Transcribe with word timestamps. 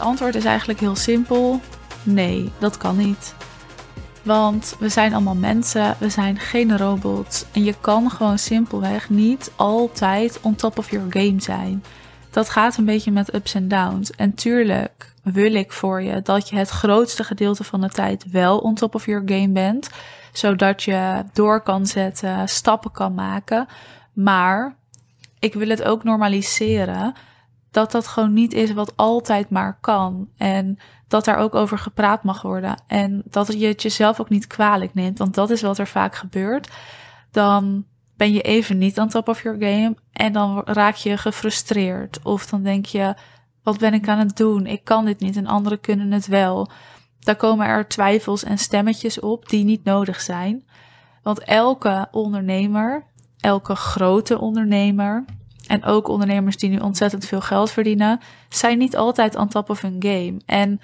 antwoord 0.00 0.34
is 0.34 0.44
eigenlijk 0.44 0.80
heel 0.80 0.96
simpel. 0.96 1.60
Nee, 2.02 2.52
dat 2.58 2.76
kan 2.76 2.96
niet. 2.96 3.34
Want 4.22 4.76
we 4.78 4.88
zijn 4.88 5.12
allemaal 5.12 5.34
mensen, 5.34 5.96
we 5.98 6.08
zijn 6.08 6.38
geen 6.38 6.78
robots. 6.78 7.44
En 7.52 7.64
je 7.64 7.74
kan 7.80 8.10
gewoon 8.10 8.38
simpelweg 8.38 9.10
niet 9.10 9.52
altijd 9.56 10.40
on 10.42 10.54
top 10.54 10.78
of 10.78 10.90
your 10.90 11.06
game 11.08 11.40
zijn. 11.40 11.84
Dat 12.30 12.48
gaat 12.48 12.76
een 12.76 12.84
beetje 12.84 13.10
met 13.10 13.34
ups 13.34 13.54
en 13.54 13.68
downs. 13.68 14.10
En 14.10 14.34
tuurlijk 14.34 15.12
wil 15.22 15.54
ik 15.54 15.72
voor 15.72 16.02
je 16.02 16.22
dat 16.22 16.48
je 16.48 16.56
het 16.56 16.68
grootste 16.68 17.24
gedeelte 17.24 17.64
van 17.64 17.80
de 17.80 17.88
tijd 17.88 18.30
wel 18.30 18.58
on 18.58 18.74
top 18.74 18.94
of 18.94 19.06
your 19.06 19.22
game 19.26 19.48
bent. 19.48 19.90
Zodat 20.32 20.82
je 20.82 21.24
door 21.32 21.60
kan 21.60 21.86
zetten, 21.86 22.48
stappen 22.48 22.90
kan 22.90 23.14
maken. 23.14 23.66
Maar 24.12 24.74
ik 25.38 25.54
wil 25.54 25.68
het 25.68 25.82
ook 25.82 26.04
normaliseren 26.04 27.14
dat 27.70 27.92
dat 27.92 28.06
gewoon 28.06 28.32
niet 28.32 28.52
is 28.52 28.72
wat 28.72 28.96
altijd 28.96 29.50
maar 29.50 29.78
kan. 29.80 30.28
En 30.36 30.78
dat 31.08 31.24
daar 31.24 31.36
ook 31.36 31.54
over 31.54 31.78
gepraat 31.78 32.22
mag 32.24 32.42
worden. 32.42 32.82
En 32.86 33.22
dat 33.24 33.52
je 33.52 33.66
het 33.66 33.82
jezelf 33.82 34.20
ook 34.20 34.28
niet 34.28 34.46
kwalijk 34.46 34.94
neemt, 34.94 35.18
want 35.18 35.34
dat 35.34 35.50
is 35.50 35.62
wat 35.62 35.78
er 35.78 35.86
vaak 35.86 36.14
gebeurt. 36.14 36.70
Dan 37.30 37.84
ben 38.16 38.32
je 38.32 38.40
even 38.40 38.78
niet 38.78 38.98
aan 38.98 39.08
top 39.08 39.28
of 39.28 39.42
your 39.42 39.58
game 39.58 39.96
en 40.12 40.32
dan 40.32 40.62
raak 40.64 40.94
je 40.94 41.16
gefrustreerd. 41.16 42.18
Of 42.22 42.46
dan 42.46 42.62
denk 42.62 42.86
je, 42.86 43.14
wat 43.62 43.78
ben 43.78 43.94
ik 43.94 44.08
aan 44.08 44.18
het 44.18 44.36
doen? 44.36 44.66
Ik 44.66 44.84
kan 44.84 45.04
dit 45.04 45.20
niet 45.20 45.36
en 45.36 45.46
anderen 45.46 45.80
kunnen 45.80 46.12
het 46.12 46.26
wel. 46.26 46.70
Daar 47.20 47.36
komen 47.36 47.66
er 47.66 47.88
twijfels 47.88 48.44
en 48.44 48.58
stemmetjes 48.58 49.20
op 49.20 49.48
die 49.48 49.64
niet 49.64 49.84
nodig 49.84 50.20
zijn. 50.20 50.64
Want 51.22 51.44
elke 51.44 52.08
ondernemer, 52.10 53.04
elke 53.38 53.74
grote 53.74 54.38
ondernemer, 54.38 55.24
en 55.70 55.84
ook 55.84 56.08
ondernemers 56.08 56.56
die 56.56 56.70
nu 56.70 56.78
ontzettend 56.78 57.24
veel 57.24 57.40
geld 57.40 57.70
verdienen, 57.70 58.20
zijn 58.48 58.78
niet 58.78 58.96
altijd 58.96 59.36
on 59.36 59.48
top 59.48 59.70
of 59.70 59.80
hun 59.80 59.96
game. 59.98 60.40
En 60.46 60.80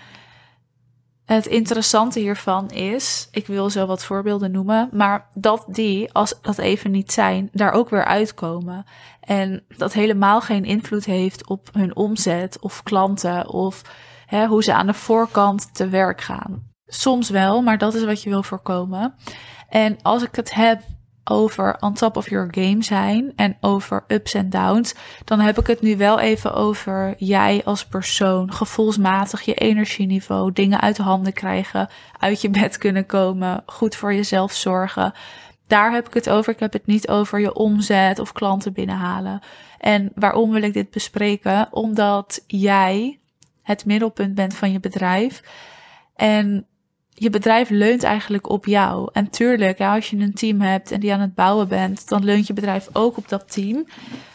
het 1.25 1.47
interessante 1.47 2.20
hiervan 2.20 2.70
is, 2.70 3.28
ik 3.31 3.47
wil 3.47 3.70
zo 3.70 3.87
wat 3.87 4.05
voorbeelden 4.05 4.51
noemen, 4.51 4.89
maar 4.93 5.28
dat 5.34 5.65
die, 5.69 6.12
als 6.12 6.39
dat 6.43 6.59
even 6.59 6.91
niet 6.91 7.12
zijn, 7.12 7.48
daar 7.53 7.73
ook 7.73 7.91
weer 7.91 8.05
uitkomen. 8.05 8.84
En 9.20 9.65
dat 9.77 9.93
helemaal 9.93 10.41
geen 10.41 10.65
invloed 10.65 11.05
heeft 11.05 11.48
op 11.48 11.69
hun 11.73 11.97
omzet 11.97 12.61
of 12.61 12.83
klanten 12.83 13.48
of 13.48 13.83
hè, 14.27 14.47
hoe 14.47 14.62
ze 14.62 14.75
aan 14.75 14.87
de 14.87 14.95
voorkant 14.95 15.75
te 15.75 15.89
werk 15.89 16.21
gaan. 16.21 16.71
Soms 16.87 17.31
wel, 17.31 17.62
maar 17.62 17.78
dat 17.78 17.95
is 17.95 18.05
wat 18.05 18.23
je 18.23 18.31
wil 18.31 18.43
voorkomen. 18.43 19.15
En 19.69 20.03
als 20.03 20.23
ik 20.23 20.34
het 20.37 20.55
heb 20.55 20.83
over 21.30 21.77
on 21.80 21.94
top 21.94 22.16
of 22.16 22.30
your 22.30 22.48
game 22.50 22.82
zijn 22.82 23.32
en 23.36 23.56
over 23.60 24.05
ups 24.08 24.34
en 24.34 24.50
downs, 24.50 24.94
dan 25.24 25.41
heb 25.41 25.58
ik 25.58 25.66
het 25.66 25.80
nu 25.80 25.96
wel 25.96 26.20
even 26.20 26.55
over 26.55 27.14
jij 27.19 27.62
als 27.64 27.84
persoon, 27.84 28.52
gevoelsmatig 28.52 29.42
je 29.42 29.54
energieniveau, 29.54 30.52
dingen 30.52 30.80
uit 30.80 30.97
de 30.97 31.02
handen 31.02 31.32
krijgen, 31.32 31.88
uit 32.19 32.41
je 32.41 32.50
bed 32.50 32.78
kunnen 32.78 33.06
komen, 33.06 33.62
goed 33.66 33.97
voor 33.97 34.14
jezelf 34.14 34.52
zorgen. 34.52 35.12
Daar 35.66 35.92
heb 35.92 36.06
ik 36.06 36.14
het 36.14 36.30
over. 36.30 36.52
Ik 36.52 36.60
heb 36.60 36.72
het 36.72 36.86
niet 36.86 37.08
over 37.08 37.41
je 37.41 37.54
omzet 37.54 38.19
of 38.19 38.32
klanten 38.32 38.72
binnenhalen. 38.72 39.41
En 39.78 40.12
waarom 40.14 40.50
wil 40.50 40.62
ik 40.62 40.72
dit 40.72 40.91
bespreken? 40.91 41.69
Omdat 41.70 42.44
jij 42.47 43.19
het 43.62 43.84
middelpunt 43.84 44.34
bent 44.34 44.54
van 44.54 44.72
je 44.72 44.80
bedrijf. 44.80 45.42
En 46.16 46.66
je 47.19 47.31
bedrijf 47.31 47.70
leunt 47.70 48.03
eigenlijk 48.03 48.48
op 48.48 48.67
jou. 48.67 49.09
En 49.12 49.31
tuurlijk, 49.31 49.81
als 49.81 50.11
je 50.11 50.17
een 50.17 50.34
team 50.34 50.61
hebt 50.61 50.91
en 50.91 51.00
die 51.00 51.12
aan 51.12 51.20
het 51.20 51.34
bouwen 51.34 51.69
bent, 51.69 52.09
dan 52.09 52.25
leunt 52.25 52.47
je 52.47 52.53
bedrijf 52.53 52.89
ook 52.92 53.17
op 53.17 53.28
dat 53.28 53.53
team. 53.53 53.86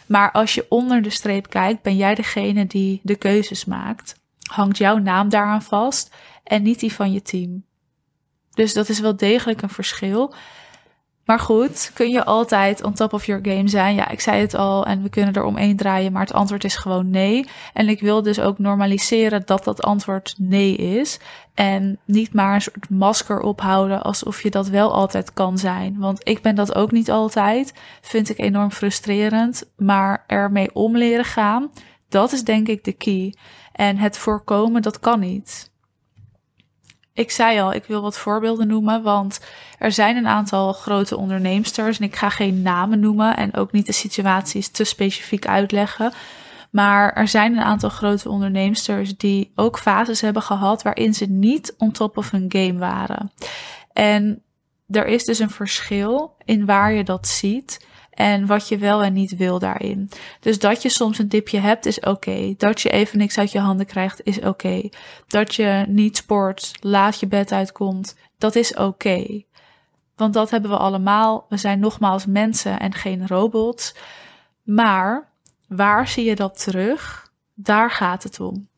Maar 0.06 0.30
als 0.32 0.54
je 0.54 0.66
onder 0.68 1.02
de 1.02 1.10
streep 1.10 1.48
kijkt, 1.48 1.82
ben 1.82 1.96
jij 1.96 2.14
degene 2.14 2.66
die 2.66 3.00
de 3.02 3.16
keuzes 3.16 3.64
maakt. 3.64 4.20
Hangt 4.50 4.78
jouw 4.78 4.98
naam 4.98 5.28
daaraan 5.28 5.62
vast 5.62 6.14
en 6.44 6.62
niet 6.62 6.80
die 6.80 6.92
van 6.92 7.12
je 7.12 7.22
team. 7.22 7.64
Dus 8.54 8.72
dat 8.72 8.88
is 8.88 9.00
wel 9.00 9.16
degelijk 9.16 9.62
een 9.62 9.68
verschil. 9.68 10.34
Maar 11.24 11.38
goed, 11.38 11.90
kun 11.94 12.10
je 12.10 12.24
altijd 12.24 12.82
on 12.82 12.92
top 12.92 13.12
of 13.12 13.24
your 13.24 13.44
game 13.44 13.68
zijn? 13.68 13.94
Ja, 13.94 14.08
ik 14.08 14.20
zei 14.20 14.40
het 14.40 14.54
al 14.54 14.86
en 14.86 15.02
we 15.02 15.08
kunnen 15.08 15.34
er 15.34 15.44
omheen 15.44 15.76
draaien, 15.76 16.12
maar 16.12 16.22
het 16.22 16.32
antwoord 16.32 16.64
is 16.64 16.76
gewoon 16.76 17.10
nee. 17.10 17.48
En 17.72 17.88
ik 17.88 18.00
wil 18.00 18.22
dus 18.22 18.40
ook 18.40 18.58
normaliseren 18.58 19.42
dat 19.44 19.64
dat 19.64 19.82
antwoord 19.82 20.34
nee 20.38 20.76
is. 20.76 21.18
En 21.54 21.98
niet 22.04 22.34
maar 22.34 22.54
een 22.54 22.62
soort 22.62 22.90
masker 22.90 23.40
ophouden 23.40 24.02
alsof 24.02 24.42
je 24.42 24.50
dat 24.50 24.68
wel 24.68 24.92
altijd 24.92 25.32
kan 25.32 25.58
zijn. 25.58 25.98
Want 25.98 26.28
ik 26.28 26.42
ben 26.42 26.54
dat 26.54 26.74
ook 26.74 26.92
niet 26.92 27.10
altijd. 27.10 27.74
Vind 28.00 28.28
ik 28.28 28.38
enorm 28.38 28.70
frustrerend. 28.70 29.64
Maar 29.76 30.24
ermee 30.26 30.74
om 30.74 30.96
leren 30.96 31.24
gaan, 31.24 31.70
dat 32.08 32.32
is 32.32 32.44
denk 32.44 32.68
ik 32.68 32.84
de 32.84 32.92
key. 32.92 33.34
En 33.72 33.96
het 33.96 34.18
voorkomen, 34.18 34.82
dat 34.82 35.00
kan 35.00 35.20
niet 35.20 35.70
ik 37.14 37.30
zei 37.30 37.60
al, 37.60 37.72
ik 37.72 37.84
wil 37.84 38.02
wat 38.02 38.18
voorbeelden 38.18 38.66
noemen, 38.66 39.02
want 39.02 39.40
er 39.78 39.92
zijn 39.92 40.16
een 40.16 40.26
aantal 40.26 40.72
grote 40.72 41.16
onderneemsters 41.16 41.98
en 41.98 42.04
ik 42.04 42.16
ga 42.16 42.30
geen 42.30 42.62
namen 42.62 43.00
noemen 43.00 43.36
en 43.36 43.54
ook 43.54 43.72
niet 43.72 43.86
de 43.86 43.92
situaties 43.92 44.68
te 44.68 44.84
specifiek 44.84 45.46
uitleggen. 45.46 46.12
Maar 46.70 47.12
er 47.12 47.28
zijn 47.28 47.52
een 47.52 47.62
aantal 47.62 47.90
grote 47.90 48.28
onderneemsters 48.28 49.16
die 49.16 49.52
ook 49.54 49.78
fases 49.78 50.20
hebben 50.20 50.42
gehad 50.42 50.82
waarin 50.82 51.14
ze 51.14 51.24
niet 51.24 51.74
on 51.78 51.92
top 51.92 52.16
of 52.16 52.30
hun 52.30 52.46
game 52.48 52.78
waren. 52.78 53.32
En 53.92 54.42
er 54.88 55.06
is 55.06 55.24
dus 55.24 55.38
een 55.38 55.50
verschil 55.50 56.36
in 56.44 56.66
waar 56.66 56.92
je 56.92 57.04
dat 57.04 57.28
ziet 57.28 57.86
en 58.12 58.46
wat 58.46 58.68
je 58.68 58.78
wel 58.78 59.02
en 59.02 59.12
niet 59.12 59.36
wil 59.36 59.58
daarin. 59.58 60.10
Dus 60.40 60.58
dat 60.58 60.82
je 60.82 60.88
soms 60.88 61.18
een 61.18 61.28
dipje 61.28 61.58
hebt 61.58 61.86
is 61.86 62.00
oké. 62.00 62.54
Dat 62.56 62.80
je 62.80 62.90
even 62.90 63.18
niks 63.18 63.38
uit 63.38 63.52
je 63.52 63.58
handen 63.58 63.86
krijgt 63.86 64.20
is 64.24 64.40
oké. 64.40 64.88
Dat 65.26 65.54
je 65.54 65.84
niet 65.88 66.16
sport, 66.16 66.72
laat 66.80 67.20
je 67.20 67.26
bed 67.26 67.52
uitkomt, 67.52 68.16
dat 68.38 68.54
is 68.54 68.74
oké. 68.74 69.42
Want 70.16 70.34
dat 70.34 70.50
hebben 70.50 70.70
we 70.70 70.76
allemaal. 70.76 71.46
We 71.48 71.56
zijn 71.56 71.78
nogmaals 71.78 72.26
mensen 72.26 72.80
en 72.80 72.94
geen 72.94 73.26
robots. 73.26 73.94
Maar 74.62 75.28
waar 75.68 76.08
zie 76.08 76.24
je 76.24 76.34
dat 76.34 76.62
terug? 76.62 77.30
Daar 77.54 77.90
gaat 77.90 78.22
het 78.22 78.40
om. 78.40 78.68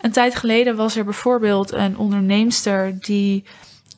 Een 0.00 0.12
tijd 0.12 0.34
geleden 0.34 0.76
was 0.76 0.96
er 0.96 1.04
bijvoorbeeld 1.04 1.72
een 1.72 1.98
onderneemster 1.98 3.00
die 3.00 3.44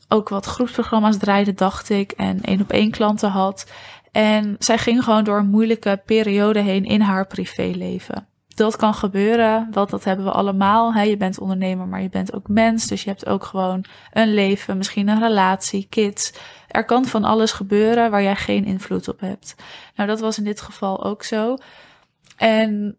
ook 0.07 0.29
wat 0.29 0.45
groepsprogramma's 0.45 1.17
draaide, 1.17 1.53
dacht 1.53 1.89
ik, 1.89 2.11
en 2.11 2.41
één 2.41 2.61
op 2.61 2.71
één 2.71 2.91
klanten 2.91 3.29
had. 3.29 3.65
En 4.11 4.55
zij 4.59 4.77
ging 4.77 5.03
gewoon 5.03 5.23
door 5.23 5.37
een 5.37 5.49
moeilijke 5.49 6.01
periode 6.05 6.59
heen 6.59 6.85
in 6.85 7.01
haar 7.01 7.27
privéleven. 7.27 8.27
Dat 8.47 8.75
kan 8.75 8.93
gebeuren, 8.93 9.67
want 9.71 9.89
dat 9.89 10.03
hebben 10.03 10.25
we 10.25 10.31
allemaal. 10.31 10.93
Hè? 10.93 11.01
Je 11.01 11.17
bent 11.17 11.39
ondernemer, 11.39 11.87
maar 11.87 12.01
je 12.01 12.09
bent 12.09 12.33
ook 12.33 12.47
mens. 12.47 12.87
Dus 12.87 13.03
je 13.03 13.09
hebt 13.09 13.25
ook 13.25 13.43
gewoon 13.43 13.85
een 14.11 14.33
leven, 14.33 14.77
misschien 14.77 15.07
een 15.07 15.19
relatie, 15.19 15.87
kids. 15.89 16.33
Er 16.67 16.85
kan 16.85 17.05
van 17.05 17.23
alles 17.23 17.51
gebeuren 17.51 18.11
waar 18.11 18.23
jij 18.23 18.35
geen 18.35 18.65
invloed 18.65 19.07
op 19.07 19.19
hebt. 19.19 19.55
Nou, 19.95 20.09
dat 20.09 20.19
was 20.19 20.37
in 20.37 20.43
dit 20.43 20.61
geval 20.61 21.03
ook 21.03 21.23
zo. 21.23 21.55
En 22.37 22.97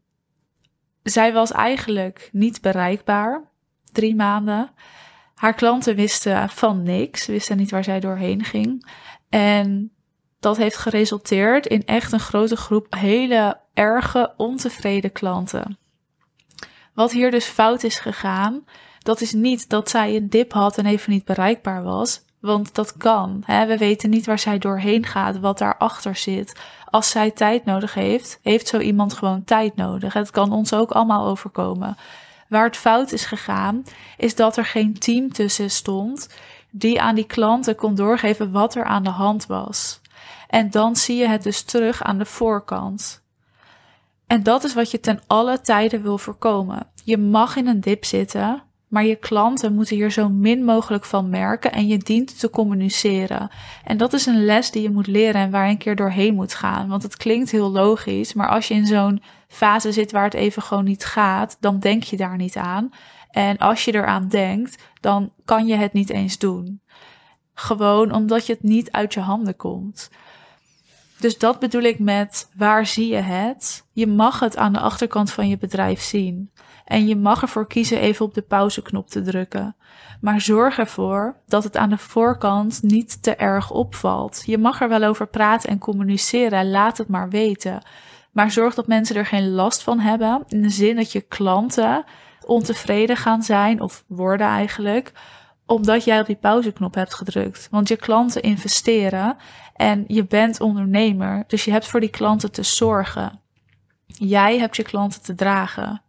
zij 1.03 1.32
was 1.32 1.53
eigenlijk 1.53 2.28
niet 2.32 2.60
bereikbaar. 2.60 3.48
Drie 3.92 4.15
maanden. 4.15 4.71
Haar 5.34 5.54
klanten 5.54 5.97
wisten 5.97 6.48
van 6.48 6.82
niks, 6.82 7.27
wisten 7.27 7.56
niet 7.56 7.71
waar 7.71 7.84
zij 7.84 8.00
doorheen 8.00 8.44
ging. 8.44 8.88
En 9.28 9.92
dat 10.40 10.56
heeft 10.56 10.76
geresulteerd 10.76 11.66
in 11.66 11.84
echt 11.84 12.12
een 12.12 12.20
grote 12.20 12.56
groep 12.56 12.86
hele 12.94 13.60
erge 13.74 14.32
ontevreden 14.36 15.12
klanten. 15.12 15.78
Wat 16.94 17.12
hier 17.12 17.30
dus 17.30 17.46
fout 17.46 17.82
is 17.82 17.98
gegaan, 17.98 18.64
dat 18.98 19.20
is 19.20 19.32
niet 19.32 19.68
dat 19.68 19.90
zij 19.90 20.16
een 20.16 20.28
dip 20.28 20.52
had 20.52 20.78
en 20.78 20.86
even 20.86 21.12
niet 21.12 21.24
bereikbaar 21.24 21.82
was. 21.82 22.22
Want 22.41 22.74
dat 22.74 22.97
kan. 22.97 23.42
Hè? 23.47 23.66
We 23.66 23.76
weten 23.76 24.10
niet 24.10 24.26
waar 24.26 24.38
zij 24.38 24.59
doorheen 24.59 25.06
gaat, 25.06 25.38
wat 25.38 25.59
daarachter 25.59 26.16
zit. 26.16 26.60
Als 26.84 27.10
zij 27.10 27.30
tijd 27.30 27.65
nodig 27.65 27.94
heeft, 27.94 28.38
heeft 28.42 28.68
zo 28.68 28.78
iemand 28.78 29.12
gewoon 29.15 29.44
tijd 29.44 29.76
nodig. 29.76 30.12
Het 30.12 30.30
kan 30.30 30.53
ons 30.53 30.72
ook 30.72 30.91
allemaal 30.91 31.26
overkomen. 31.26 31.97
Waar 32.48 32.65
het 32.65 32.76
fout 32.76 33.12
is 33.12 33.24
gegaan, 33.24 33.84
is 34.16 34.34
dat 34.34 34.56
er 34.56 34.65
geen 34.65 34.98
team 34.98 35.32
tussen 35.32 35.70
stond 35.70 36.28
die 36.70 37.00
aan 37.00 37.15
die 37.15 37.26
klanten 37.26 37.74
kon 37.74 37.94
doorgeven 37.94 38.53
wat 38.53 38.74
er 38.74 38.84
aan 38.84 39.04
de 39.04 39.10
hand 39.10 39.47
was. 39.47 39.99
En 40.50 40.70
dan 40.70 40.97
zie 40.97 41.16
je 41.16 41.28
het 41.28 41.42
dus 41.42 41.62
terug 41.62 42.02
aan 42.02 42.18
de 42.18 42.24
voorkant. 42.24 43.22
En 44.26 44.42
dat 44.42 44.64
is 44.64 44.74
wat 44.74 44.91
je 44.91 45.00
ten 45.00 45.20
alle 45.26 45.60
tijden 45.60 46.02
wil 46.02 46.18
voorkomen. 46.18 46.86
Je 47.04 47.18
mag 47.18 47.56
in 47.56 47.66
een 47.66 47.80
dip 47.80 48.04
zitten, 48.04 48.62
maar 48.88 49.04
je 49.04 49.16
klanten 49.16 49.74
moeten 49.74 49.97
hier 49.97 50.10
zo 50.10 50.28
min 50.28 50.64
mogelijk 50.64 51.04
van 51.04 51.28
merken 51.28 51.72
en 51.72 51.86
je 51.86 51.98
dient 51.98 52.38
te 52.38 52.50
communiceren. 52.50 53.50
En 53.84 53.97
dat 53.97 54.12
is 54.12 54.26
een 54.26 54.44
les 54.44 54.70
die 54.70 54.82
je 54.82 54.91
moet 54.91 55.06
leren 55.06 55.41
en 55.41 55.50
waar 55.50 55.64
je 55.64 55.70
een 55.70 55.78
keer 55.78 55.97
doorheen 55.97 56.34
moet 56.34 56.54
gaan. 56.54 56.88
Want 56.88 57.03
het 57.03 57.16
klinkt 57.16 57.50
heel 57.50 57.70
logisch, 57.70 58.34
maar 58.34 58.48
als 58.48 58.68
je 58.68 58.74
in 58.74 58.86
zo'n 58.86 59.22
fase 59.48 59.92
zit 59.92 60.12
waar 60.12 60.24
het 60.24 60.34
even 60.34 60.62
gewoon 60.62 60.84
niet 60.84 61.04
gaat, 61.04 61.56
dan 61.60 61.78
denk 61.78 62.03
je 62.03 62.16
daar 62.16 62.36
niet 62.36 62.56
aan. 62.56 62.91
En 63.30 63.58
als 63.58 63.84
je 63.84 63.94
eraan 63.94 64.28
denkt, 64.28 64.82
dan 65.00 65.32
kan 65.44 65.66
je 65.66 65.74
het 65.74 65.92
niet 65.92 66.10
eens 66.10 66.38
doen. 66.38 66.80
Gewoon 67.54 68.12
omdat 68.12 68.46
je 68.46 68.53
het 68.53 68.62
niet 68.62 68.91
uit 68.91 69.14
je 69.14 69.20
handen 69.20 69.56
komt. 69.56 70.10
Dus 71.20 71.38
dat 71.38 71.58
bedoel 71.58 71.82
ik 71.82 71.98
met 71.98 72.50
waar 72.56 72.86
zie 72.86 73.08
je 73.08 73.20
het? 73.20 73.86
Je 73.92 74.06
mag 74.06 74.40
het 74.40 74.56
aan 74.56 74.72
de 74.72 74.80
achterkant 74.80 75.32
van 75.32 75.48
je 75.48 75.58
bedrijf 75.58 76.00
zien. 76.00 76.50
En 76.84 77.06
je 77.06 77.16
mag 77.16 77.42
ervoor 77.42 77.66
kiezen 77.66 77.98
even 77.98 78.24
op 78.24 78.34
de 78.34 78.42
pauzeknop 78.42 79.08
te 79.08 79.22
drukken. 79.22 79.76
Maar 80.20 80.40
zorg 80.40 80.78
ervoor 80.78 81.36
dat 81.46 81.64
het 81.64 81.76
aan 81.76 81.90
de 81.90 81.98
voorkant 81.98 82.82
niet 82.82 83.22
te 83.22 83.34
erg 83.34 83.70
opvalt. 83.70 84.42
Je 84.46 84.58
mag 84.58 84.80
er 84.80 84.88
wel 84.88 85.02
over 85.02 85.26
praten 85.26 85.70
en 85.70 85.78
communiceren, 85.78 86.70
laat 86.70 86.98
het 86.98 87.08
maar 87.08 87.28
weten. 87.28 87.82
Maar 88.32 88.50
zorg 88.50 88.74
dat 88.74 88.86
mensen 88.86 89.16
er 89.16 89.26
geen 89.26 89.50
last 89.50 89.82
van 89.82 89.98
hebben. 89.98 90.42
In 90.48 90.62
de 90.62 90.70
zin 90.70 90.96
dat 90.96 91.12
je 91.12 91.20
klanten 91.20 92.04
ontevreden 92.46 93.16
gaan 93.16 93.42
zijn, 93.42 93.80
of 93.80 94.04
worden 94.06 94.46
eigenlijk, 94.46 95.12
omdat 95.70 96.04
jij 96.04 96.20
op 96.20 96.26
die 96.26 96.36
pauzeknop 96.36 96.94
hebt 96.94 97.14
gedrukt. 97.14 97.68
Want 97.70 97.88
je 97.88 97.96
klanten 97.96 98.42
investeren 98.42 99.36
en 99.74 100.04
je 100.06 100.24
bent 100.26 100.60
ondernemer, 100.60 101.44
dus 101.46 101.64
je 101.64 101.70
hebt 101.70 101.86
voor 101.86 102.00
die 102.00 102.10
klanten 102.10 102.52
te 102.52 102.62
zorgen. 102.62 103.40
Jij 104.06 104.58
hebt 104.58 104.76
je 104.76 104.82
klanten 104.82 105.22
te 105.22 105.34
dragen. 105.34 106.02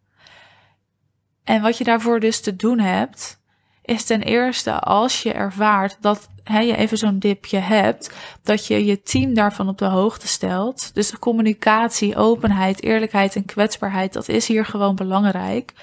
En 1.44 1.62
wat 1.62 1.78
je 1.78 1.84
daarvoor 1.84 2.20
dus 2.20 2.42
te 2.42 2.56
doen 2.56 2.80
hebt, 2.80 3.40
is 3.82 4.06
ten 4.06 4.22
eerste 4.22 4.80
als 4.80 5.24
je 5.24 5.34
ervaart 5.34 5.98
dat 6.00 6.30
hè, 6.44 6.60
je 6.60 6.76
even 6.76 6.98
zo'n 6.98 7.20
dipje 7.20 7.58
hebt, 7.58 8.12
dat 8.44 8.68
je 8.68 8.86
je 8.86 9.02
team 9.02 9.34
daarvan 9.34 9.70
op 9.70 9.78
de 9.78 9.86
hoogte 9.86 10.28
stelt. 10.28 10.94
Dus 10.94 11.20
communicatie, 11.20 12.16
openheid, 12.16 12.84
eerlijkheid 12.84 13.36
en 13.36 13.46
kwetsbaarheid, 13.46 14.14
dat 14.14 14.28
is 14.28 14.48
hier 14.48 14.66
gewoon 14.66 14.96
belangrijk. 14.96 15.74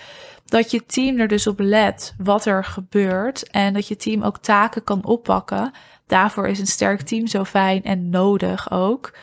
Dat 0.49 0.71
je 0.71 0.87
team 0.87 1.19
er 1.19 1.29
dus 1.29 1.47
op 1.47 1.61
let 1.61 2.15
wat 2.19 2.45
er 2.45 2.65
gebeurt 2.65 3.51
en 3.51 3.75
dat 3.75 3.89
je 3.89 3.97
team 3.97 4.23
ook 4.23 4.39
taken 4.39 4.85
kan 4.85 5.05
oppakken. 5.05 5.73
Daarvoor 6.07 6.49
is 6.49 6.59
een 6.59 6.67
sterk 6.67 7.01
team 7.01 7.27
zo 7.27 7.45
fijn 7.45 7.83
en 7.85 8.11
nodig 8.11 8.71
ook. 8.71 9.17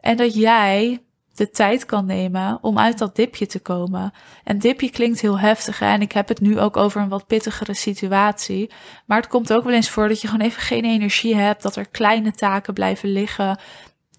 En 0.00 0.16
dat 0.16 0.34
jij 0.34 1.02
de 1.38 1.50
tijd 1.50 1.86
kan 1.86 2.06
nemen 2.06 2.58
om 2.60 2.78
uit 2.78 2.98
dat 2.98 3.16
dipje 3.16 3.46
te 3.46 3.60
komen. 3.60 4.12
En 4.44 4.58
dipje 4.58 4.90
klinkt 4.90 5.20
heel 5.20 5.38
heftig 5.38 5.78
hè? 5.78 5.86
en 5.86 6.00
ik 6.00 6.12
heb 6.12 6.28
het 6.28 6.40
nu 6.40 6.60
ook 6.60 6.76
over 6.76 7.00
een 7.00 7.08
wat 7.08 7.26
pittigere 7.26 7.74
situatie. 7.74 8.70
Maar 9.06 9.18
het 9.18 9.28
komt 9.28 9.52
ook 9.52 9.64
wel 9.64 9.74
eens 9.74 9.90
voor 9.90 10.08
dat 10.08 10.20
je 10.20 10.28
gewoon 10.28 10.46
even 10.46 10.62
geen 10.62 10.84
energie 10.84 11.36
hebt, 11.36 11.62
dat 11.62 11.76
er 11.76 11.88
kleine 11.88 12.32
taken 12.32 12.74
blijven 12.74 13.08
liggen. 13.08 13.58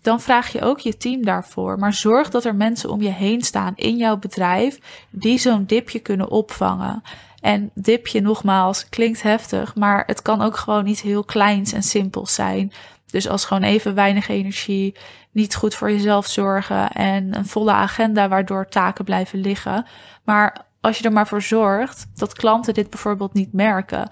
Dan 0.02 0.22
vraag 0.22 0.52
je 0.52 0.62
ook 0.62 0.80
je 0.80 0.98
team 0.98 1.26
daarvoor. 1.26 1.80
Maar 1.80 1.94
zorg 1.94 2.30
dat 2.30 2.46
er 2.46 2.56
mensen 2.56 2.90
om 2.90 3.02
je 3.02 3.10
heen 3.10 3.42
staan 3.42 3.74
in 3.76 3.98
jouw 3.98 4.18
bedrijf 4.18 4.80
die 5.10 5.38
zo'n 5.38 5.66
dipje 5.66 6.00
kunnen 6.00 6.30
opvangen. 6.30 7.04
En 7.42 7.72
dipje 7.74 8.22
nogmaals 8.22 8.90
klinkt 8.90 9.22
heftig, 9.22 9.76
maar 9.76 10.04
het 10.06 10.22
kan 10.22 10.42
ook 10.42 10.58
gewoon 10.58 10.88
iets 10.88 11.02
heel 11.02 11.24
kleins 11.24 11.74
en 11.74 11.84
simpels 11.84 12.34
zijn. 12.34 12.72
Dus 13.06 13.30
als 13.30 13.46
gewoon 13.46 13.64
even 13.64 13.96
weinig 13.96 14.28
energie, 14.28 14.96
niet 15.32 15.56
goed 15.56 15.76
voor 15.76 15.92
jezelf 15.92 16.28
zorgen 16.28 16.92
en 16.92 17.36
een 17.38 17.46
volle 17.46 17.72
agenda 17.72 18.28
waardoor 18.28 18.68
taken 18.68 19.06
blijven 19.06 19.40
liggen. 19.40 19.86
Maar 20.24 20.66
als 20.82 20.98
je 20.98 21.04
er 21.04 21.12
maar 21.12 21.28
voor 21.28 21.42
zorgt 21.42 22.08
dat 22.16 22.34
klanten 22.34 22.74
dit 22.74 22.90
bijvoorbeeld 22.90 23.34
niet 23.34 23.54
merken. 23.54 24.12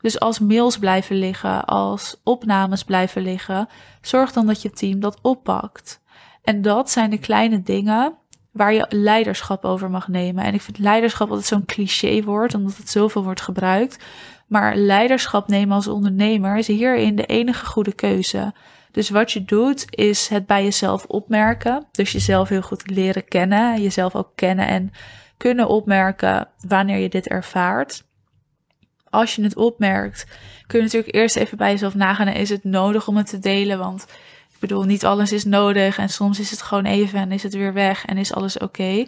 Dus 0.00 0.20
als 0.20 0.38
mails 0.38 0.78
blijven 0.78 1.16
liggen, 1.16 1.64
als 1.64 2.20
opnames 2.24 2.84
blijven 2.84 3.22
liggen, 3.22 3.68
zorg 4.00 4.32
dan 4.32 4.46
dat 4.46 4.62
je 4.62 4.70
team 4.70 5.00
dat 5.00 5.18
oppakt. 5.22 6.00
En 6.42 6.62
dat 6.62 6.90
zijn 6.90 7.10
de 7.10 7.18
kleine 7.18 7.62
dingen 7.62 8.14
waar 8.52 8.72
je 8.72 8.86
leiderschap 8.88 9.64
over 9.64 9.90
mag 9.90 10.08
nemen. 10.08 10.44
En 10.44 10.54
ik 10.54 10.62
vind 10.62 10.78
leiderschap 10.78 11.28
altijd 11.28 11.46
zo'n 11.46 11.64
cliché 11.64 12.22
woord, 12.22 12.54
omdat 12.54 12.76
het 12.76 12.90
zoveel 12.90 13.24
wordt 13.24 13.40
gebruikt. 13.40 14.04
Maar 14.46 14.76
leiderschap 14.76 15.48
nemen 15.48 15.76
als 15.76 15.88
ondernemer 15.88 16.56
is 16.56 16.66
hierin 16.66 17.16
de 17.16 17.26
enige 17.26 17.66
goede 17.66 17.92
keuze. 17.92 18.54
Dus 18.90 19.10
wat 19.10 19.32
je 19.32 19.44
doet 19.44 19.84
is 19.90 20.28
het 20.28 20.46
bij 20.46 20.64
jezelf 20.64 21.04
opmerken. 21.04 21.86
Dus 21.90 22.12
jezelf 22.12 22.48
heel 22.48 22.62
goed 22.62 22.90
leren 22.90 23.24
kennen. 23.28 23.82
Jezelf 23.82 24.14
ook 24.14 24.32
kennen 24.34 24.66
en 24.66 24.92
kunnen 25.36 25.68
opmerken 25.68 26.48
wanneer 26.68 26.98
je 26.98 27.08
dit 27.08 27.28
ervaart. 27.28 28.04
Als 29.16 29.34
je 29.34 29.42
het 29.42 29.56
opmerkt, 29.56 30.26
kun 30.66 30.78
je 30.78 30.84
natuurlijk 30.84 31.14
eerst 31.14 31.36
even 31.36 31.56
bij 31.56 31.70
jezelf 31.70 31.94
nagaan: 31.94 32.28
is 32.28 32.48
het 32.48 32.64
nodig 32.64 33.08
om 33.08 33.16
het 33.16 33.26
te 33.26 33.38
delen? 33.38 33.78
Want 33.78 34.02
ik 34.52 34.58
bedoel, 34.58 34.82
niet 34.82 35.04
alles 35.04 35.32
is 35.32 35.44
nodig 35.44 35.98
en 35.98 36.08
soms 36.08 36.40
is 36.40 36.50
het 36.50 36.62
gewoon 36.62 36.84
even 36.84 37.18
en 37.18 37.32
is 37.32 37.42
het 37.42 37.54
weer 37.54 37.72
weg 37.72 38.04
en 38.04 38.16
is 38.18 38.34
alles 38.34 38.58
oké. 38.58 39.04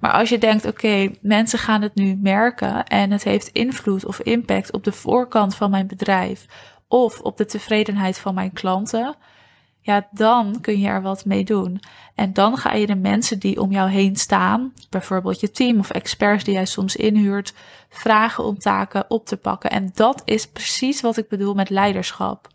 Maar 0.00 0.12
als 0.12 0.28
je 0.28 0.38
denkt, 0.38 0.66
oké, 0.66 1.10
mensen 1.20 1.58
gaan 1.58 1.82
het 1.82 1.94
nu 1.94 2.18
merken 2.22 2.84
en 2.84 3.10
het 3.10 3.24
heeft 3.24 3.48
invloed 3.48 4.06
of 4.06 4.20
impact 4.20 4.72
op 4.72 4.84
de 4.84 4.92
voorkant 4.92 5.54
van 5.54 5.70
mijn 5.70 5.86
bedrijf 5.86 6.46
of 6.88 7.20
op 7.20 7.36
de 7.36 7.44
tevredenheid 7.44 8.18
van 8.18 8.34
mijn 8.34 8.52
klanten, 8.52 9.16
ja, 9.86 10.06
dan 10.10 10.60
kun 10.60 10.80
je 10.80 10.88
er 10.88 11.02
wat 11.02 11.24
mee 11.24 11.44
doen. 11.44 11.80
En 12.14 12.32
dan 12.32 12.56
ga 12.56 12.72
je 12.72 12.86
de 12.86 12.94
mensen 12.94 13.38
die 13.38 13.60
om 13.60 13.70
jou 13.70 13.90
heen 13.90 14.16
staan, 14.16 14.72
bijvoorbeeld 14.90 15.40
je 15.40 15.50
team 15.50 15.78
of 15.78 15.90
experts 15.90 16.44
die 16.44 16.54
jij 16.54 16.66
soms 16.66 16.96
inhuurt, 16.96 17.54
vragen 17.88 18.44
om 18.44 18.58
taken 18.58 19.04
op 19.08 19.26
te 19.26 19.36
pakken. 19.36 19.70
En 19.70 19.90
dat 19.94 20.22
is 20.24 20.46
precies 20.46 21.00
wat 21.00 21.16
ik 21.16 21.28
bedoel 21.28 21.54
met 21.54 21.70
leiderschap. 21.70 22.48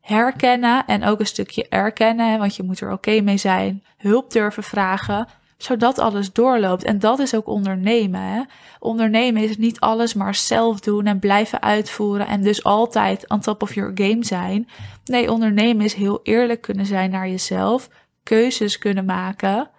Herkennen 0.00 0.86
en 0.86 1.04
ook 1.04 1.20
een 1.20 1.26
stukje 1.26 1.68
erkennen, 1.68 2.38
want 2.38 2.56
je 2.56 2.62
moet 2.62 2.80
er 2.80 2.92
oké 2.92 3.20
mee 3.20 3.36
zijn. 3.36 3.84
Hulp 3.96 4.30
durven 4.30 4.62
vragen, 4.62 5.28
zodat 5.64 5.98
alles 5.98 6.32
doorloopt. 6.32 6.84
En 6.84 6.98
dat 6.98 7.18
is 7.18 7.34
ook 7.34 7.46
ondernemen. 7.46 8.20
Hè? 8.20 8.42
Ondernemen 8.78 9.42
is 9.42 9.56
niet 9.56 9.80
alles 9.80 10.14
maar 10.14 10.34
zelf 10.34 10.80
doen 10.80 11.06
en 11.06 11.18
blijven 11.18 11.62
uitvoeren 11.62 12.26
en 12.26 12.42
dus 12.42 12.64
altijd 12.64 13.28
on 13.28 13.40
top 13.40 13.62
of 13.62 13.74
your 13.74 13.92
game 13.94 14.24
zijn. 14.24 14.68
Nee, 15.04 15.32
ondernemen 15.32 15.84
is 15.84 15.94
heel 15.94 16.20
eerlijk 16.22 16.60
kunnen 16.60 16.86
zijn 16.86 17.10
naar 17.10 17.28
jezelf, 17.28 17.88
keuzes 18.22 18.78
kunnen 18.78 19.04
maken 19.04 19.70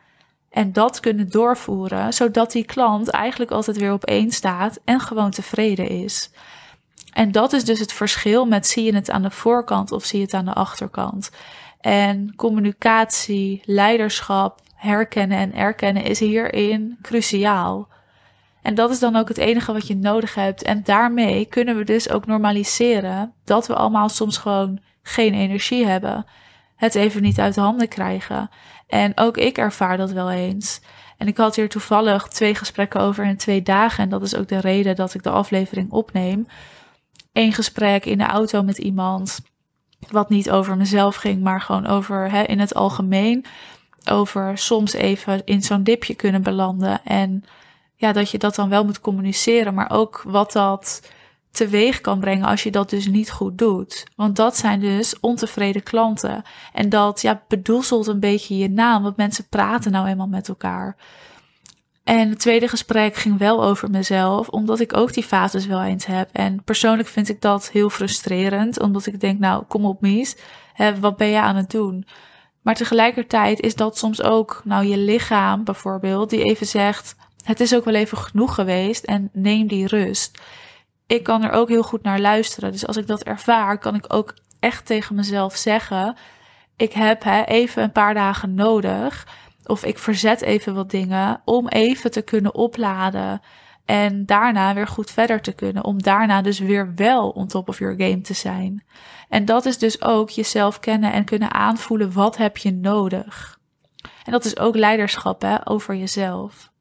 en 0.49 0.73
dat 0.73 0.99
kunnen 0.99 1.29
doorvoeren, 1.29 2.13
zodat 2.13 2.51
die 2.51 2.65
klant 2.65 3.09
eigenlijk 3.09 3.51
altijd 3.51 3.77
weer 3.77 3.93
op 3.93 4.03
één 4.03 4.31
staat 4.31 4.79
en 4.85 4.99
gewoon 4.99 5.31
tevreden 5.31 5.89
is. 5.89 6.31
En 7.13 7.31
dat 7.31 7.53
is 7.53 7.65
dus 7.65 7.79
het 7.79 7.93
verschil 7.93 8.45
met 8.45 8.67
zie 8.67 8.83
je 8.83 8.95
het 8.95 9.09
aan 9.09 9.21
de 9.21 9.31
voorkant 9.31 9.91
of 9.91 10.05
zie 10.05 10.19
je 10.19 10.25
het 10.25 10.33
aan 10.33 10.45
de 10.45 10.53
achterkant. 10.53 11.31
En 11.81 12.35
communicatie, 12.35 13.61
leiderschap, 13.65 14.61
herkennen 14.85 15.37
en 15.37 15.53
erkennen 15.53 16.03
is 16.03 16.19
hierin 16.19 16.97
cruciaal. 17.01 17.87
En 18.61 18.75
dat 18.75 18.91
is 18.91 18.99
dan 18.99 19.15
ook 19.15 19.27
het 19.27 19.37
enige 19.37 19.73
wat 19.73 19.87
je 19.87 19.95
nodig 19.95 20.35
hebt. 20.35 20.63
En 20.63 20.83
daarmee 20.83 21.45
kunnen 21.45 21.77
we 21.77 21.83
dus 21.83 22.09
ook 22.09 22.25
normaliseren 22.25 23.33
dat 23.43 23.67
we 23.67 23.75
allemaal 23.75 24.09
soms 24.09 24.37
gewoon 24.37 24.79
geen 25.01 25.33
energie 25.33 25.85
hebben. 25.85 26.25
Het 26.75 26.95
even 26.95 27.21
niet 27.21 27.39
uit 27.39 27.53
de 27.53 27.61
handen 27.61 27.87
krijgen. 27.87 28.49
En 28.87 29.11
ook 29.15 29.37
ik 29.37 29.57
ervaar 29.57 29.97
dat 29.97 30.11
wel 30.11 30.31
eens. 30.31 30.81
En 31.17 31.27
ik 31.27 31.37
had 31.37 31.55
hier 31.55 31.69
toevallig 31.69 32.27
twee 32.27 32.55
gesprekken 32.55 33.01
over 33.01 33.25
in 33.25 33.37
twee 33.37 33.61
dagen. 33.61 34.03
En 34.03 34.09
dat 34.09 34.21
is 34.21 34.35
ook 34.35 34.47
de 34.47 34.59
reden 34.59 34.95
dat 34.95 35.13
ik 35.13 35.23
de 35.23 35.29
aflevering 35.29 35.91
opneem. 35.91 36.47
Eén 37.33 37.53
gesprek 37.53 38.05
in 38.05 38.17
de 38.17 38.25
auto 38.25 38.63
met 38.63 38.77
iemand. 38.77 39.39
Wat 40.09 40.29
niet 40.29 40.51
over 40.51 40.77
mezelf 40.77 41.15
ging, 41.15 41.41
maar 41.41 41.61
gewoon 41.61 41.87
over 41.87 42.31
hè, 42.31 42.43
in 42.43 42.59
het 42.59 42.73
algemeen 42.73 43.45
over 44.09 44.57
soms 44.57 44.93
even 44.93 45.41
in 45.45 45.61
zo'n 45.61 45.83
dipje 45.83 46.15
kunnen 46.15 46.41
belanden. 46.41 47.03
En 47.03 47.43
ja, 47.95 48.11
dat 48.11 48.29
je 48.29 48.37
dat 48.37 48.55
dan 48.55 48.69
wel 48.69 48.85
moet 48.85 48.99
communiceren, 48.99 49.73
maar 49.73 49.91
ook 49.91 50.23
wat 50.25 50.51
dat 50.51 51.01
teweeg 51.51 52.01
kan 52.01 52.19
brengen 52.19 52.45
als 52.45 52.63
je 52.63 52.71
dat 52.71 52.89
dus 52.89 53.07
niet 53.07 53.31
goed 53.31 53.57
doet. 53.57 54.03
Want 54.15 54.35
dat 54.35 54.57
zijn 54.57 54.79
dus 54.79 55.19
ontevreden 55.19 55.83
klanten. 55.83 56.43
En 56.73 56.89
dat 56.89 57.21
ja, 57.21 57.43
bedoezelt 57.47 58.07
een 58.07 58.19
beetje 58.19 58.57
je 58.57 58.69
naam, 58.69 59.03
want 59.03 59.17
mensen 59.17 59.47
praten 59.49 59.91
nou 59.91 60.07
eenmaal 60.07 60.27
met 60.27 60.47
elkaar. 60.47 60.95
En 62.03 62.29
het 62.29 62.39
tweede 62.39 62.67
gesprek 62.67 63.15
ging 63.15 63.37
wel 63.37 63.63
over 63.63 63.89
mezelf, 63.89 64.47
omdat 64.49 64.79
ik 64.79 64.97
ook 64.97 65.13
die 65.13 65.23
fases 65.23 65.65
wel 65.65 65.83
eens 65.83 66.05
heb. 66.05 66.29
En 66.31 66.63
persoonlijk 66.63 67.07
vind 67.07 67.29
ik 67.29 67.41
dat 67.41 67.69
heel 67.71 67.89
frustrerend, 67.89 68.79
omdat 68.79 69.05
ik 69.05 69.19
denk, 69.19 69.39
nou, 69.39 69.63
kom 69.67 69.85
op, 69.85 70.01
Mies, 70.01 70.35
hè, 70.73 70.99
wat 70.99 71.17
ben 71.17 71.27
je 71.27 71.41
aan 71.41 71.55
het 71.55 71.71
doen? 71.71 72.05
Maar 72.65 72.75
tegelijkertijd 72.75 73.59
is 73.59 73.75
dat 73.75 73.97
soms 73.97 74.21
ook, 74.21 74.61
nou, 74.63 74.85
je 74.85 74.97
lichaam 74.97 75.63
bijvoorbeeld, 75.63 76.29
die 76.29 76.43
even 76.43 76.67
zegt: 76.67 77.15
Het 77.43 77.59
is 77.59 77.75
ook 77.75 77.85
wel 77.85 77.93
even 77.93 78.17
genoeg 78.17 78.55
geweest 78.55 79.03
en 79.03 79.29
neem 79.33 79.67
die 79.67 79.87
rust. 79.87 80.41
Ik 81.07 81.23
kan 81.23 81.43
er 81.43 81.51
ook 81.51 81.69
heel 81.69 81.83
goed 81.83 82.03
naar 82.03 82.19
luisteren. 82.19 82.71
Dus 82.71 82.87
als 82.87 82.97
ik 82.97 83.07
dat 83.07 83.23
ervaar, 83.23 83.77
kan 83.77 83.95
ik 83.95 84.13
ook 84.13 84.33
echt 84.59 84.85
tegen 84.85 85.15
mezelf 85.15 85.55
zeggen: 85.55 86.17
Ik 86.77 86.93
heb 86.93 87.23
hè, 87.23 87.43
even 87.43 87.83
een 87.83 87.91
paar 87.91 88.13
dagen 88.13 88.53
nodig. 88.53 89.27
Of 89.65 89.83
ik 89.83 89.97
verzet 89.97 90.41
even 90.41 90.75
wat 90.75 90.91
dingen 90.91 91.41
om 91.43 91.67
even 91.67 92.11
te 92.11 92.21
kunnen 92.21 92.55
opladen. 92.55 93.41
En 93.85 94.25
daarna 94.25 94.73
weer 94.73 94.87
goed 94.87 95.11
verder 95.11 95.41
te 95.41 95.51
kunnen. 95.51 95.83
Om 95.83 96.01
daarna 96.01 96.41
dus 96.41 96.59
weer 96.59 96.91
wel 96.95 97.29
on 97.29 97.47
top 97.47 97.69
of 97.69 97.79
your 97.79 97.95
game 97.97 98.21
te 98.21 98.33
zijn. 98.33 98.83
En 99.29 99.45
dat 99.45 99.65
is 99.65 99.77
dus 99.77 100.01
ook 100.01 100.29
jezelf 100.29 100.79
kennen 100.79 101.13
en 101.13 101.25
kunnen 101.25 101.53
aanvoelen 101.53 102.13
wat 102.13 102.37
heb 102.37 102.57
je 102.57 102.71
nodig. 102.71 103.59
En 104.23 104.31
dat 104.31 104.45
is 104.45 104.57
ook 104.57 104.75
leiderschap 104.75 105.41
hè, 105.41 105.69
over 105.69 105.95
jezelf. 105.95 106.71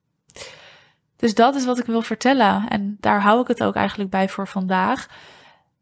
Dus 1.16 1.34
dat 1.34 1.54
is 1.54 1.64
wat 1.64 1.78
ik 1.78 1.86
wil 1.86 2.02
vertellen. 2.02 2.68
En 2.68 2.96
daar 3.00 3.22
hou 3.22 3.40
ik 3.40 3.48
het 3.48 3.62
ook 3.62 3.74
eigenlijk 3.74 4.10
bij 4.10 4.28
voor 4.28 4.48
vandaag. 4.48 5.06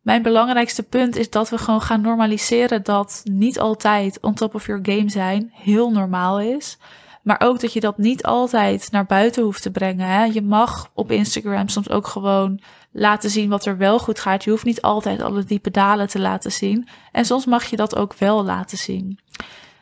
Mijn 0.01 0.23
belangrijkste 0.23 0.83
punt 0.83 1.17
is 1.17 1.31
dat 1.31 1.51
we 1.51 1.59
gewoon 1.59 1.83
gaan 1.83 2.01
normaliseren 2.01 2.83
dat 2.83 3.21
niet 3.25 3.59
altijd 3.59 4.21
on 4.21 4.35
top 4.35 4.55
of 4.55 4.67
your 4.67 4.81
game 4.83 5.11
zijn 5.11 5.51
heel 5.55 5.91
normaal 5.91 6.41
is. 6.41 6.79
Maar 7.23 7.41
ook 7.41 7.61
dat 7.61 7.73
je 7.73 7.81
dat 7.81 7.99
niet 7.99 8.23
altijd 8.23 8.89
naar 8.91 9.07
buiten 9.07 9.43
hoeft 9.43 9.63
te 9.63 9.71
brengen. 9.71 10.07
Hè? 10.07 10.25
Je 10.25 10.43
mag 10.43 10.91
op 10.95 11.11
Instagram 11.11 11.69
soms 11.69 11.91
ook 11.91 12.07
gewoon 12.07 12.61
laten 12.93 13.31
zien 13.31 13.49
wat 13.49 13.67
er 13.67 13.77
wel 13.77 13.99
goed 13.99 14.21
gaat. 14.21 14.45
Je 14.45 14.51
hoeft 14.51 14.65
niet 14.65 14.83
altijd 14.83 15.23
alle 15.23 15.45
diepe 15.45 15.71
dalen 15.71 16.09
te 16.09 16.21
laten 16.21 16.53
zien. 16.53 16.89
En 17.13 17.25
soms 17.25 17.47
mag 17.47 17.65
je 17.65 17.77
dat 17.77 17.97
ook 17.97 18.15
wel 18.15 18.45
laten 18.45 18.79
zien. 18.79 19.19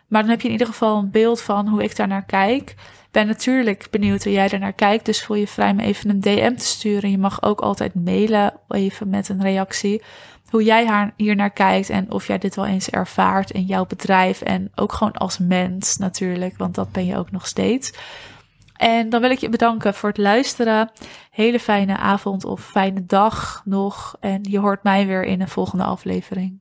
Maar 0.09 0.21
dan 0.21 0.31
heb 0.31 0.41
je 0.41 0.47
in 0.47 0.53
ieder 0.53 0.67
geval 0.67 0.99
een 0.99 1.11
beeld 1.11 1.41
van 1.41 1.69
hoe 1.69 1.83
ik 1.83 1.97
daar 1.97 2.09
naar 2.09 2.25
kijk. 2.25 2.75
Ben 3.11 3.27
natuurlijk 3.27 3.87
benieuwd 3.91 4.25
hoe 4.25 4.33
jij 4.33 4.49
daar 4.49 4.61
naar 4.61 4.73
kijkt. 4.73 5.05
Dus 5.05 5.25
voel 5.25 5.37
je 5.37 5.47
vrij 5.47 5.75
me 5.75 5.83
even 5.83 6.11
een 6.11 6.21
DM 6.21 6.55
te 6.55 6.65
sturen. 6.65 7.11
Je 7.11 7.19
mag 7.19 7.43
ook 7.43 7.61
altijd 7.61 7.95
mailen, 7.95 8.53
even 8.69 9.09
met 9.09 9.29
een 9.29 9.43
reactie. 9.43 10.03
Hoe 10.51 10.65
jij 10.65 11.13
hier 11.17 11.37
naar 11.37 11.51
kijkt 11.51 11.91
en 11.91 12.11
of 12.11 12.27
jij 12.27 12.39
dit 12.39 12.57
wel 12.57 12.67
eens 12.67 12.91
ervaart 12.91 13.51
in 13.51 13.65
jouw 13.65 13.87
bedrijf. 13.87 14.41
En 14.41 14.71
ook 14.75 14.93
gewoon 14.93 15.13
als 15.13 15.39
mens 15.39 15.97
natuurlijk, 15.97 16.57
want 16.57 16.75
dat 16.75 16.93
ben 16.93 17.07
je 17.07 17.17
ook 17.17 17.31
nog 17.31 17.47
steeds. 17.47 17.93
En 18.77 19.09
dan 19.09 19.21
wil 19.21 19.31
ik 19.31 19.39
je 19.39 19.49
bedanken 19.49 19.95
voor 19.95 20.09
het 20.09 20.19
luisteren. 20.19 20.91
Hele 21.31 21.61
fijne 21.61 21.97
avond 21.97 22.45
of 22.45 22.61
fijne 22.65 23.07
dag 23.07 23.63
nog. 23.65 24.17
En 24.21 24.41
je 24.43 24.59
hoort 24.59 24.83
mij 24.83 25.07
weer 25.07 25.25
in 25.25 25.41
een 25.41 25.49
volgende 25.49 25.85
aflevering. 25.85 26.61